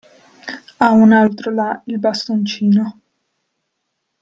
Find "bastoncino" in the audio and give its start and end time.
1.99-2.97